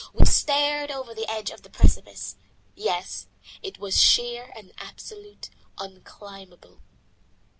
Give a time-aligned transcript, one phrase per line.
[0.13, 2.35] We stared over the edge of the precipice.
[2.73, 3.27] Yes,
[3.61, 6.81] it was sheer and absolutely unclimbable.